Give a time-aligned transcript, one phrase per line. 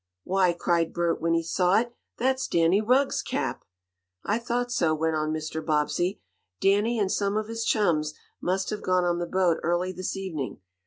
[0.23, 1.93] "Why!" cried Bert when he saw it.
[2.17, 3.63] "That's Danny Rugg's cap!"
[4.25, 5.63] "I thought so," went on Mr.
[5.63, 6.23] Bobbsey.
[6.59, 10.59] "Danny, and some of his chums, must have gone on the boat early this evening.